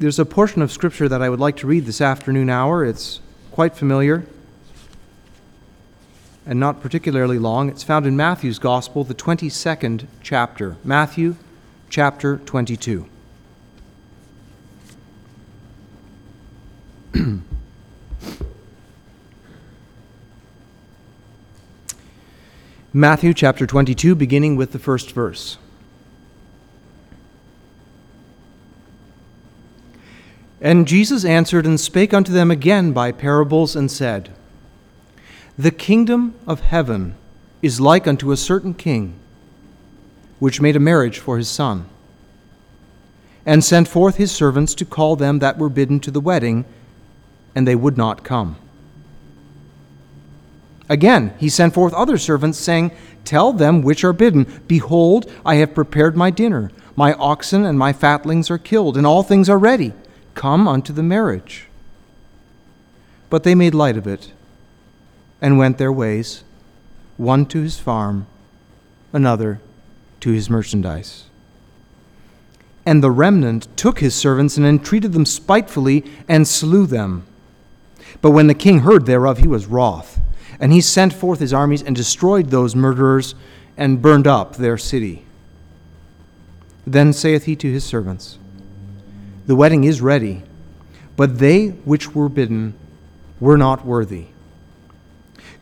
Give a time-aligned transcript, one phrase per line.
[0.00, 2.84] There's a portion of Scripture that I would like to read this afternoon hour.
[2.84, 3.20] It's
[3.52, 4.26] quite familiar
[6.44, 7.68] and not particularly long.
[7.68, 10.76] It's found in Matthew's Gospel, the 22nd chapter.
[10.82, 11.36] Matthew
[11.88, 13.08] chapter 22.
[22.92, 25.56] Matthew chapter 22, beginning with the first verse.
[30.64, 34.30] And Jesus answered and spake unto them again by parables, and said,
[35.58, 37.16] The kingdom of heaven
[37.60, 39.14] is like unto a certain king,
[40.38, 41.84] which made a marriage for his son,
[43.44, 46.64] and sent forth his servants to call them that were bidden to the wedding,
[47.54, 48.56] and they would not come.
[50.88, 52.90] Again, he sent forth other servants, saying,
[53.26, 56.70] Tell them which are bidden, Behold, I have prepared my dinner.
[56.96, 59.92] My oxen and my fatlings are killed, and all things are ready.
[60.34, 61.66] Come unto the marriage.
[63.30, 64.32] But they made light of it
[65.40, 66.44] and went their ways,
[67.16, 68.26] one to his farm,
[69.12, 69.60] another
[70.20, 71.24] to his merchandise.
[72.86, 77.26] And the remnant took his servants and entreated them spitefully and slew them.
[78.20, 80.20] But when the king heard thereof, he was wroth,
[80.60, 83.34] and he sent forth his armies and destroyed those murderers
[83.76, 85.24] and burned up their city.
[86.86, 88.38] Then saith he to his servants,
[89.46, 90.42] the wedding is ready,
[91.16, 92.74] but they which were bidden
[93.40, 94.26] were not worthy.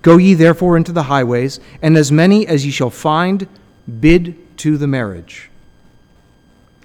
[0.03, 3.47] Go ye therefore into the highways, and as many as ye shall find,
[4.01, 5.51] bid to the marriage.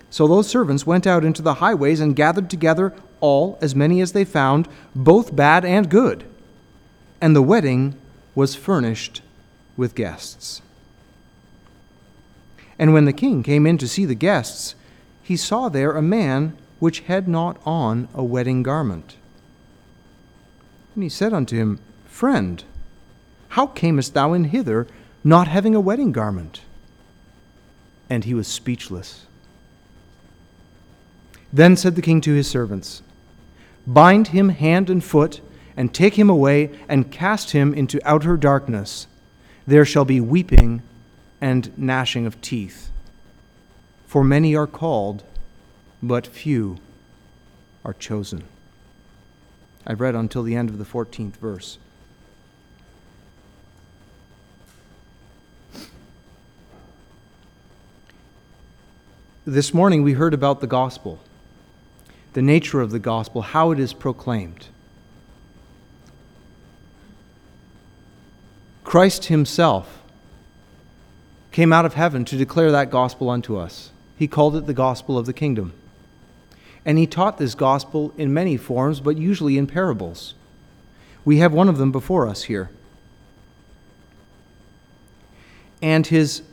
[0.10, 4.12] So those servants went out into the highways and gathered together all, as many as
[4.12, 6.24] they found, both bad and good.
[7.20, 7.96] And the wedding
[8.36, 9.22] was furnished
[9.76, 10.62] with guests.
[12.80, 14.76] And when the king came in to see the guests,
[15.24, 19.16] he saw there a man which had not on a wedding garment.
[20.94, 22.64] And he said unto him, Friend,
[23.50, 24.88] how camest thou in hither,
[25.24, 26.62] not having a wedding garment?
[28.10, 29.26] And he was speechless.
[31.52, 33.02] Then said the king to his servants,
[33.86, 35.42] Bind him hand and foot,
[35.76, 39.08] and take him away, and cast him into outer darkness.
[39.66, 40.82] There shall be weeping
[41.40, 42.90] and gnashing of teeth.
[44.06, 45.24] For many are called,
[46.02, 46.78] but few
[47.84, 48.44] are chosen.
[49.86, 51.78] I've read until the end of the 14th verse.
[59.46, 61.20] This morning we heard about the gospel,
[62.34, 64.68] the nature of the gospel, how it is proclaimed.
[68.84, 70.02] Christ Himself
[71.54, 73.92] came out of heaven to declare that gospel unto us.
[74.18, 75.72] He called it the gospel of the kingdom.
[76.88, 80.34] And he taught this gospel in many forms, but usually in parables.
[81.26, 82.70] We have one of them before us here.
[85.82, 86.44] And his,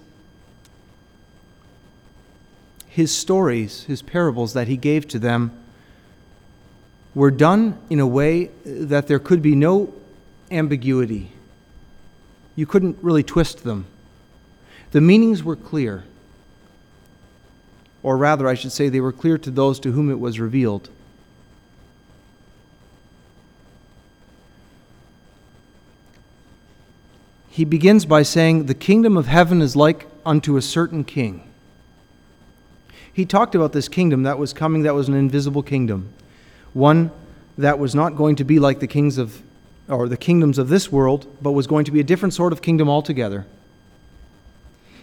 [2.88, 5.52] his stories, his parables that he gave to them,
[7.14, 9.94] were done in a way that there could be no
[10.50, 11.30] ambiguity.
[12.56, 13.86] You couldn't really twist them.
[14.90, 16.02] The meanings were clear
[18.04, 20.90] or rather, I should say, they were clear to those to whom it was revealed.
[27.48, 31.50] He begins by saying, The kingdom of heaven is like unto a certain king.
[33.10, 36.12] He talked about this kingdom that was coming, that was an invisible kingdom,
[36.74, 37.10] one
[37.56, 39.40] that was not going to be like the kings of
[39.88, 42.60] or the kingdoms of this world, but was going to be a different sort of
[42.60, 43.46] kingdom altogether.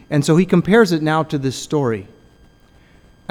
[0.09, 2.07] And so he compares it now to this story.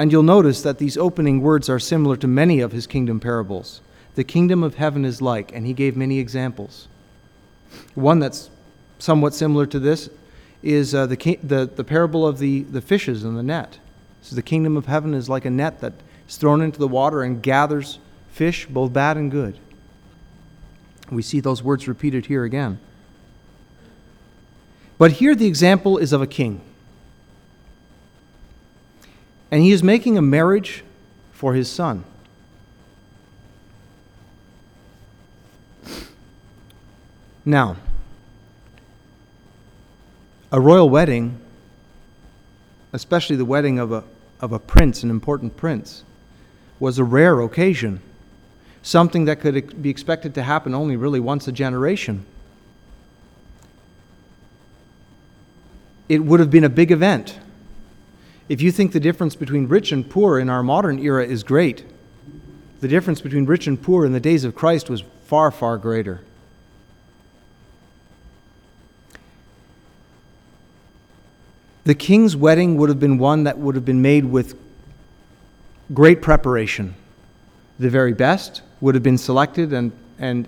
[0.01, 3.81] And you'll notice that these opening words are similar to many of his kingdom parables.
[4.15, 6.87] The kingdom of heaven is like, and he gave many examples.
[7.93, 8.49] One that's
[8.97, 10.09] somewhat similar to this
[10.63, 13.77] is uh, the, the, the parable of the, the fishes in the net.
[14.23, 15.93] So the kingdom of heaven is like a net that
[16.27, 17.99] is thrown into the water and gathers
[18.31, 19.59] fish, both bad and good.
[21.11, 22.79] We see those words repeated here again.
[24.97, 26.61] But here the example is of a king.
[29.51, 30.83] And he is making a marriage
[31.33, 32.05] for his son.
[37.43, 37.75] Now,
[40.51, 41.39] a royal wedding,
[42.93, 44.03] especially the wedding of a,
[44.39, 46.03] of a prince, an important prince,
[46.79, 48.01] was a rare occasion,
[48.81, 52.25] something that could be expected to happen only really once a generation.
[56.07, 57.39] It would have been a big event.
[58.51, 61.85] If you think the difference between rich and poor in our modern era is great,
[62.81, 66.19] the difference between rich and poor in the days of Christ was far, far greater.
[71.85, 74.59] The king's wedding would have been one that would have been made with
[75.93, 76.95] great preparation.
[77.79, 80.45] The very best would have been selected and, and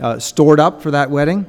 [0.00, 1.46] uh, stored up for that wedding.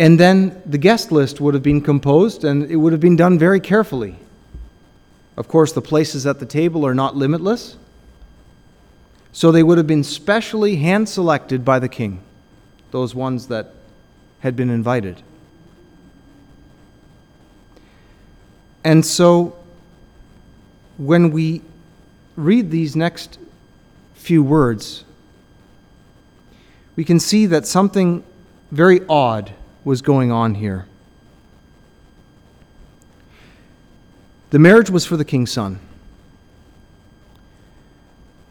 [0.00, 3.38] And then the guest list would have been composed and it would have been done
[3.38, 4.16] very carefully.
[5.36, 7.76] Of course, the places at the table are not limitless.
[9.32, 12.22] So they would have been specially hand selected by the king,
[12.92, 13.74] those ones that
[14.38, 15.20] had been invited.
[18.82, 19.54] And so
[20.96, 21.60] when we
[22.36, 23.38] read these next
[24.14, 25.04] few words,
[26.96, 28.24] we can see that something
[28.70, 29.52] very odd
[29.84, 30.86] was going on here.
[34.50, 35.78] The marriage was for the king's son.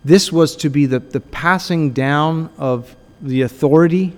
[0.03, 4.15] This was to be the, the passing down of the authority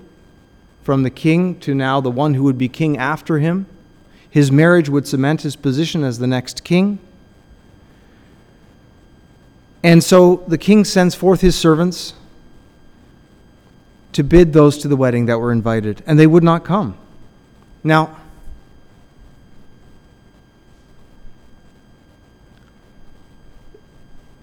[0.84, 3.66] from the king to now the one who would be king after him.
[4.30, 7.00] His marriage would cement his position as the next king.
[9.84, 12.14] And so the king sends forth his servants
[14.14, 16.98] to bid those to the wedding that were invited, and they would not come.
[17.84, 18.18] Now,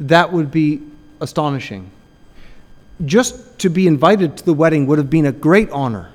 [0.01, 0.83] that would be
[1.21, 1.91] astonishing.
[3.05, 6.11] Just to be invited to the wedding would have been a great honor.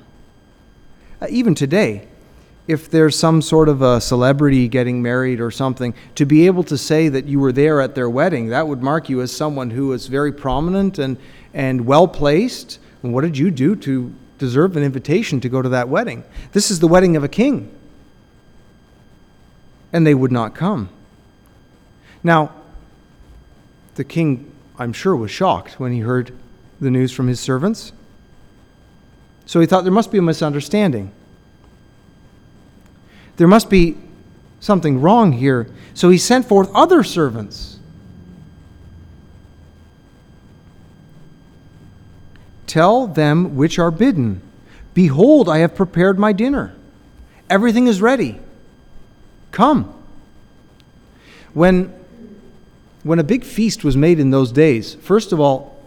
[1.22, 2.08] Uh, even today,
[2.68, 6.78] if there's some sort of a celebrity getting married or something, to be able to
[6.78, 9.92] say that you were there at their wedding, that would mark you as someone who
[9.92, 11.18] is very prominent and,
[11.54, 12.80] and well placed.
[13.02, 16.26] And what did you do to deserve an invitation to go to that wedding?
[16.52, 17.74] This is the wedding of a king.
[19.94, 20.90] And they would not come.
[22.24, 22.52] Now,
[23.96, 26.38] the king, I'm sure, was shocked when he heard
[26.82, 27.94] the news from his servants.
[29.46, 31.12] So he thought there must be a misunderstanding.
[33.38, 33.98] There must be
[34.60, 35.70] something wrong here.
[35.94, 37.73] So he sent forth other servants.
[42.74, 44.42] Tell them which are bidden
[44.96, 46.74] Behold, I have prepared my dinner.
[47.48, 48.40] Everything is ready.
[49.52, 49.94] Come.
[51.54, 51.94] When,
[53.04, 55.80] when a big feast was made in those days, first of all,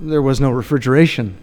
[0.00, 1.36] there was no refrigeration.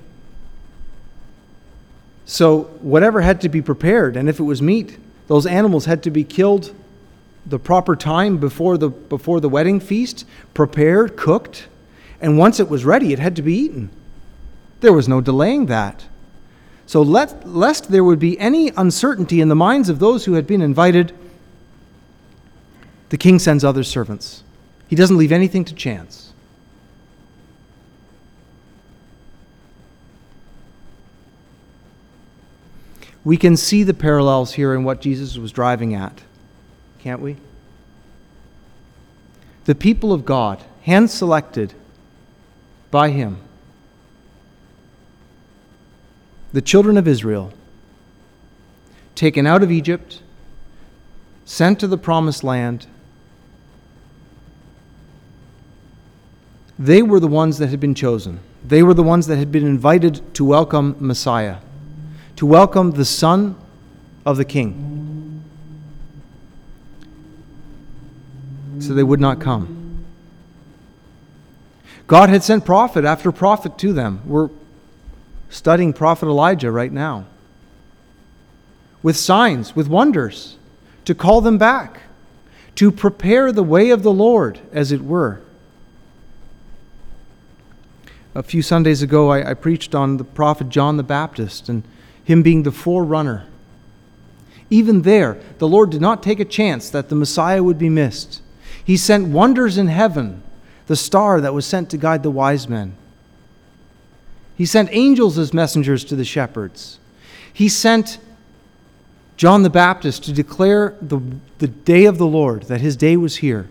[2.26, 4.98] So, whatever had to be prepared, and if it was meat,
[5.28, 6.76] those animals had to be killed
[7.46, 11.70] the proper time before the, before the wedding feast, prepared, cooked,
[12.20, 13.92] and once it was ready, it had to be eaten.
[14.82, 16.06] There was no delaying that.
[16.86, 20.48] So, let, lest there would be any uncertainty in the minds of those who had
[20.48, 21.14] been invited,
[23.10, 24.44] the king sends other servants.
[24.88, 26.34] He doesn't leave anything to chance.
[33.24, 36.22] We can see the parallels here in what Jesus was driving at,
[37.00, 37.38] can't we?
[39.66, 41.76] The people of God, hand selected
[42.90, 43.38] by Him,
[46.54, 47.52] the children of Israel,
[49.16, 50.22] taken out of Egypt,
[51.46, 52.88] sent to the promised land,
[56.78, 58.40] they were the ones that had been chosen.
[58.66, 61.58] They were the ones that had been invited to welcome Messiah
[62.40, 63.54] to welcome the son
[64.26, 65.44] of the king.
[68.80, 70.06] So they would not come.
[72.08, 74.22] God had sent prophet after prophet to them.
[74.26, 74.48] We're
[75.50, 77.26] studying prophet Elijah right now.
[79.02, 80.58] With signs, with wonders,
[81.06, 82.02] to call them back,
[82.76, 85.42] to prepare the way of the Lord, as it were.
[88.36, 91.84] A few Sundays ago, I, I preached on the prophet John the Baptist, and
[92.24, 93.48] him being the forerunner.
[94.70, 98.42] Even there, the Lord did not take a chance that the Messiah would be missed.
[98.84, 100.44] He sent wonders in heaven,
[100.86, 102.96] the star that was sent to guide the wise men.
[104.60, 107.00] He sent angels as messengers to the shepherds.
[107.54, 108.20] He sent
[109.38, 111.22] John the Baptist to declare the,
[111.60, 113.70] the day of the Lord, that his day was here.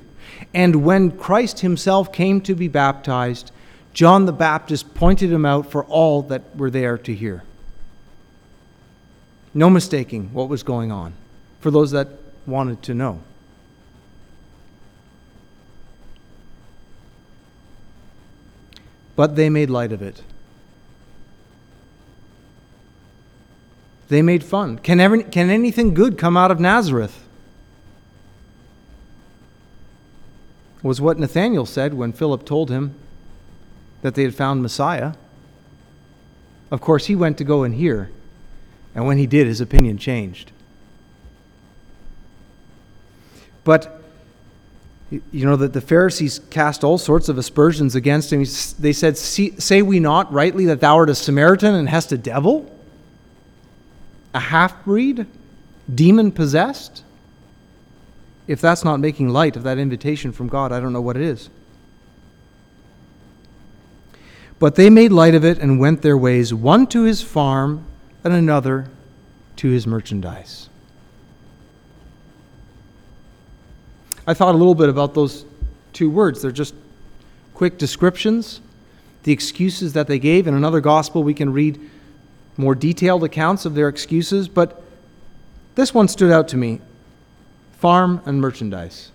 [0.55, 3.53] And when Christ himself came to be baptized,
[3.93, 7.43] John the Baptist pointed him out for all that were there to hear.
[9.53, 11.13] No mistaking what was going on
[11.61, 12.09] for those that
[12.47, 13.21] wanted to know.
[19.17, 20.23] But they made light of it.
[24.09, 24.79] They made fun.
[24.79, 27.27] Can, ever, can anything good come out of Nazareth?
[30.83, 32.95] Was what Nathanael said when Philip told him
[34.03, 35.15] that they had found Messiah.
[36.71, 38.11] Of course, he went to go and hear,
[38.95, 40.53] and when he did, his opinion changed.
[43.65, 44.03] But
[45.11, 48.45] you know that the Pharisees cast all sorts of aspersions against him.
[48.79, 52.71] They said, Say we not rightly that thou art a Samaritan and hast a devil?
[54.35, 55.27] A half breed?
[55.93, 57.03] Demon possessed?
[58.47, 61.23] If that's not making light of that invitation from God, I don't know what it
[61.23, 61.51] is.
[64.59, 67.85] But they made light of it and went their ways, one to his farm
[68.25, 68.89] and another
[69.57, 70.69] to his merchandise.
[74.27, 75.45] I thought a little bit about those
[75.93, 76.43] two words.
[76.43, 76.75] They're just
[77.55, 78.61] quick descriptions,
[79.23, 80.47] the excuses that they gave.
[80.47, 81.81] In another gospel, we can read
[82.59, 84.83] more detailed accounts of their excuses, but
[85.75, 86.83] this one stood out to me
[87.73, 89.11] farm and merchandise.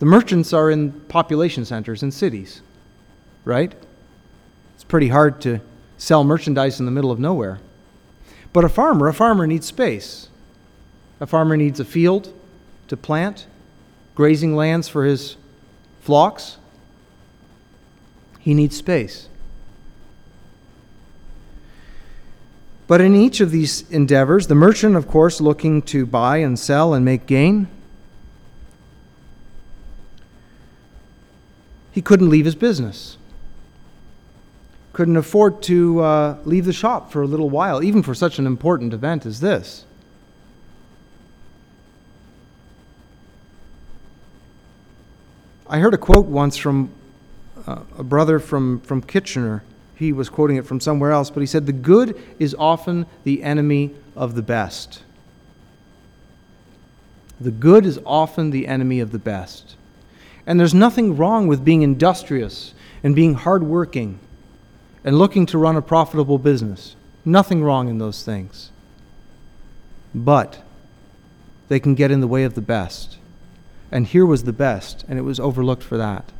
[0.00, 2.62] The merchants are in population centers in cities,
[3.44, 3.72] right?
[4.74, 5.60] It's pretty hard to
[5.98, 7.60] sell merchandise in the middle of nowhere.
[8.52, 10.28] But a farmer, a farmer needs space.
[11.20, 12.32] A farmer needs a field
[12.88, 13.46] to plant
[14.14, 15.36] grazing lands for his
[16.00, 16.56] flocks.
[18.38, 19.28] He needs space.
[22.86, 26.92] But in each of these endeavors, the merchant, of course, looking to buy and sell
[26.92, 27.68] and make gain,
[31.92, 33.16] he couldn't leave his business.
[34.92, 38.46] Couldn't afford to uh, leave the shop for a little while, even for such an
[38.46, 39.86] important event as this.
[45.66, 46.90] I heard a quote once from
[47.66, 49.64] uh, a brother from, from Kitchener.
[49.96, 53.42] He was quoting it from somewhere else, but he said, The good is often the
[53.42, 55.02] enemy of the best.
[57.40, 59.76] The good is often the enemy of the best.
[60.46, 64.18] And there's nothing wrong with being industrious and being hardworking
[65.04, 66.96] and looking to run a profitable business.
[67.24, 68.70] Nothing wrong in those things.
[70.14, 70.62] But
[71.68, 73.18] they can get in the way of the best
[73.94, 76.32] and here was the best, and it was overlooked for that.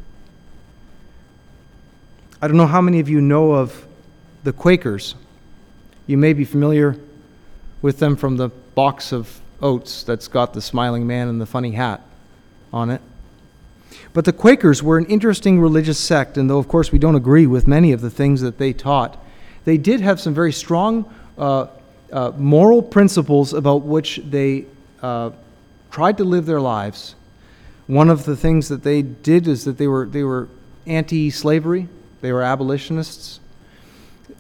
[2.45, 3.87] I don't know how many of you know of
[4.43, 5.15] the Quakers.
[6.07, 6.95] You may be familiar
[7.81, 11.71] with them from the box of oats that's got the smiling man and the funny
[11.71, 12.03] hat
[12.71, 13.01] on it.
[14.13, 17.47] But the Quakers were an interesting religious sect, and though, of course, we don't agree
[17.47, 19.17] with many of the things that they taught,
[19.65, 21.69] they did have some very strong uh,
[22.13, 24.67] uh, moral principles about which they
[25.01, 25.31] uh,
[25.91, 27.15] tried to live their lives
[27.87, 30.49] one of the things that they did is that they were, they were
[30.87, 31.89] anti slavery,
[32.25, 33.39] they were abolitionists.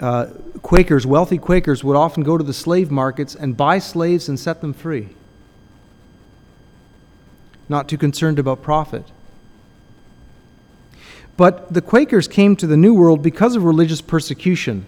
[0.01, 0.29] Uh,
[0.63, 4.63] Quakers, wealthy Quakers, would often go to the slave markets and buy slaves and set
[4.63, 5.11] them free.
[7.69, 9.05] Not too concerned about profit.
[11.37, 14.87] But the Quakers came to the New World because of religious persecution.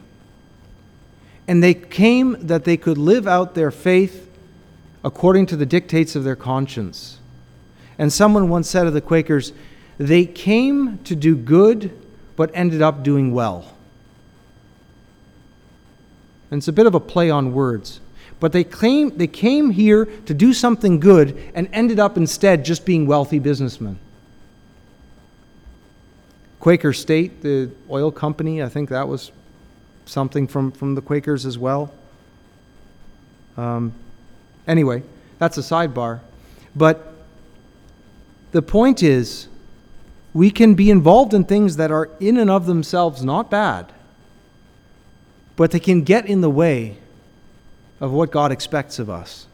[1.46, 4.26] And they came that they could live out their faith
[5.04, 7.18] according to the dictates of their conscience.
[7.98, 9.52] And someone once said of the Quakers,
[9.98, 11.92] they came to do good,
[12.36, 13.72] but ended up doing well.
[16.50, 18.00] And it's a bit of a play on words.
[18.38, 22.84] But they, claim, they came here to do something good and ended up instead just
[22.84, 23.98] being wealthy businessmen.
[26.60, 29.32] Quaker State, the oil company, I think that was
[30.04, 31.92] something from, from the Quakers as well.
[33.56, 33.92] Um,
[34.66, 35.02] anyway,
[35.38, 36.20] that's a sidebar.
[36.74, 37.12] But
[38.52, 39.48] the point is,
[40.36, 43.90] we can be involved in things that are in and of themselves not bad,
[45.56, 46.98] but they can get in the way
[48.00, 49.46] of what God expects of us.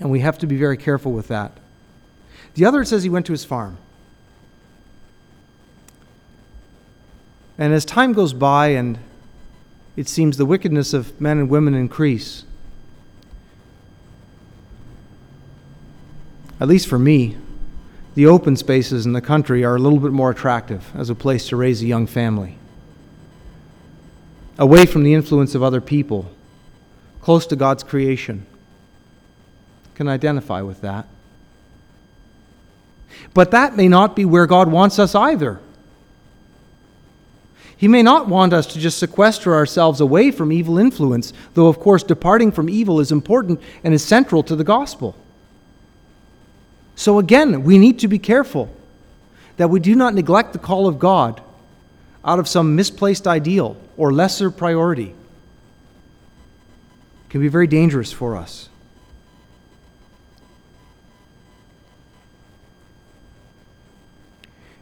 [0.00, 1.52] And we have to be very careful with that.
[2.54, 3.76] The other says he went to his farm.
[7.58, 8.98] And as time goes by and
[9.94, 12.44] it seems the wickedness of men and women increase,
[16.58, 17.36] at least for me,
[18.14, 21.48] the open spaces in the country are a little bit more attractive as a place
[21.48, 22.56] to raise a young family.
[24.56, 26.30] Away from the influence of other people,
[27.20, 28.46] close to God's creation.
[29.96, 31.06] Can identify with that.
[33.32, 35.60] But that may not be where God wants us either.
[37.76, 41.80] He may not want us to just sequester ourselves away from evil influence, though, of
[41.80, 45.16] course, departing from evil is important and is central to the gospel.
[46.96, 48.70] So again, we need to be careful
[49.56, 51.40] that we do not neglect the call of God
[52.24, 55.08] out of some misplaced ideal or lesser priority.
[55.08, 55.14] It
[57.30, 58.68] can be very dangerous for us.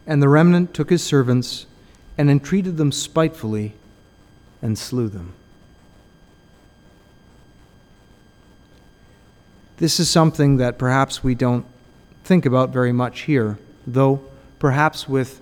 [0.05, 1.65] And the remnant took his servants
[2.17, 3.73] and entreated them spitefully
[4.61, 5.33] and slew them.
[9.77, 11.65] This is something that perhaps we don't
[12.23, 14.21] think about very much here, though
[14.59, 15.41] perhaps with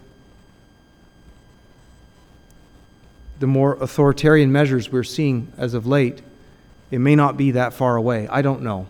[3.40, 6.22] the more authoritarian measures we're seeing as of late,
[6.92, 8.28] it may not be that far away.
[8.30, 8.88] I don't know.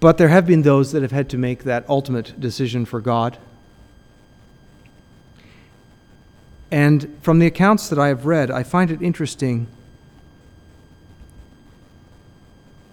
[0.00, 3.36] But there have been those that have had to make that ultimate decision for God.
[6.70, 9.66] And from the accounts that I have read, I find it interesting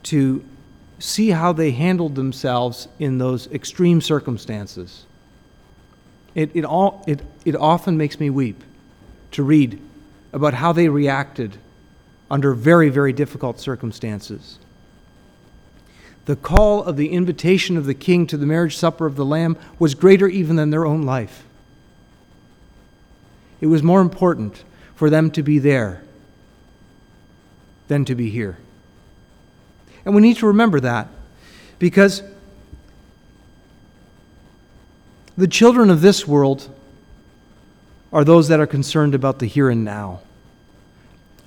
[0.04, 0.44] to
[1.00, 5.06] see how they handled themselves in those extreme circumstances.
[6.34, 8.64] It, it, all, it, it often makes me weep
[9.32, 9.80] to read
[10.34, 11.58] about how they reacted
[12.30, 14.60] under very, very difficult circumstances.
[16.26, 19.58] The call of the invitation of the king to the marriage supper of the Lamb
[19.78, 21.44] was greater even than their own life.
[23.62, 24.64] It was more important
[24.96, 26.04] for them to be there
[27.88, 28.58] than to be here.
[30.06, 31.08] And we need to remember that
[31.80, 32.24] because
[35.38, 36.70] the children of this world
[38.14, 40.22] are those that are concerned about the here and now,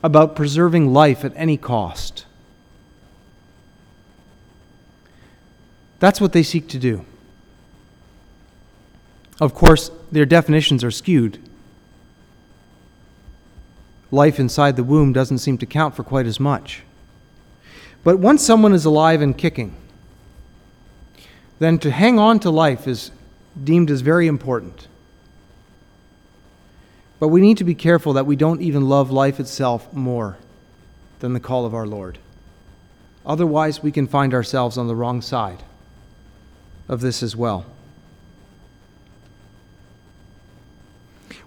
[0.02, 2.26] about preserving life at any cost.
[6.00, 7.04] That's what they seek to do.
[9.40, 11.38] Of course, their definitions are skewed.
[14.10, 16.82] Life inside the womb doesn't seem to count for quite as much.
[18.08, 19.76] But once someone is alive and kicking,
[21.58, 23.10] then to hang on to life is
[23.62, 24.88] deemed as very important.
[27.20, 30.38] But we need to be careful that we don't even love life itself more
[31.18, 32.16] than the call of our Lord.
[33.26, 35.62] Otherwise, we can find ourselves on the wrong side
[36.88, 37.66] of this as well.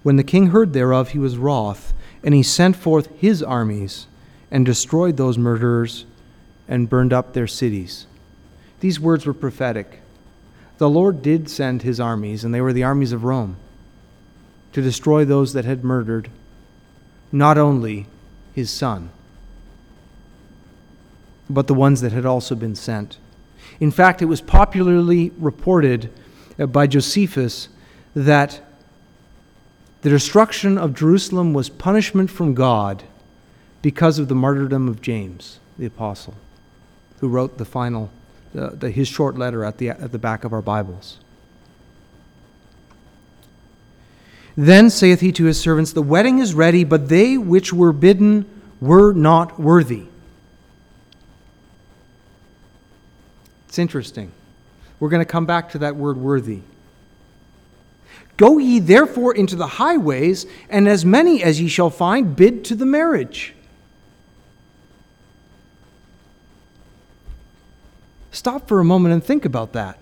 [0.03, 1.91] When the king heard thereof, he was wroth,
[2.23, 4.05] and he sent forth his armies
[4.51, 6.05] and destroyed those murderers
[6.71, 8.07] and burned up their cities.
[8.79, 9.99] These words were prophetic.
[10.77, 13.57] The Lord did send his armies, and they were the armies of Rome,
[14.71, 16.29] to destroy those that had murdered
[17.29, 18.07] not only
[18.55, 19.09] his son,
[21.49, 23.17] but the ones that had also been sent.
[23.81, 26.09] In fact, it was popularly reported
[26.57, 27.67] uh, by Josephus
[28.15, 28.61] that
[30.03, 33.03] the destruction of Jerusalem was punishment from God
[33.81, 36.35] because of the martyrdom of James, the apostle
[37.21, 38.09] who wrote the final,
[38.53, 41.19] the, his short letter at the, at the back of our Bibles.
[44.57, 48.45] Then saith he to his servants, The wedding is ready, but they which were bidden
[48.81, 50.05] were not worthy.
[53.69, 54.31] It's interesting.
[54.99, 56.61] We're going to come back to that word worthy.
[58.35, 62.75] Go ye therefore into the highways, and as many as ye shall find, bid to
[62.75, 63.53] the marriage.
[68.41, 69.99] Stop for a moment and think about that.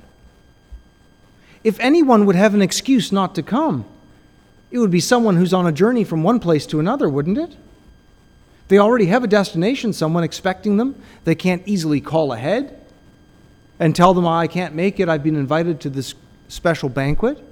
[1.61, 3.83] If anyone would have an excuse not to come,
[4.71, 7.57] it would be someone who's on a journey from one place to another, wouldn't it?
[8.69, 10.95] They already have a destination, someone expecting them.
[11.25, 12.81] They can't easily call ahead
[13.77, 16.15] and tell them, I can't make it, I've been invited to this
[16.47, 17.43] special banquet.